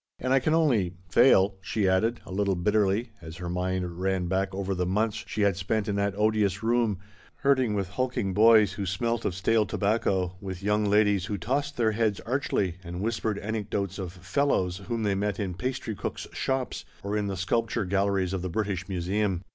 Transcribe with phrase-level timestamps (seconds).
[0.17, 4.51] And I can only— fail," she added a little bitterly, as her mind ran back
[4.51, 6.97] over the months she had spent in that odious room,
[7.35, 11.77] herding with hulk ing boys who smelt of stale tobacco, with young women who tossed
[11.77, 16.83] their heads archly and whispered anecdotes of" fellows" whom they met in pastry cooks' shops
[17.03, 19.41] or in the sculpture galleries of the British Museum.